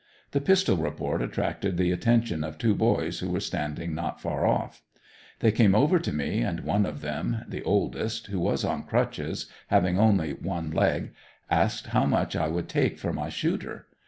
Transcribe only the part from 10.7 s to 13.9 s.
leg, asked how much I would take for my "shooter?"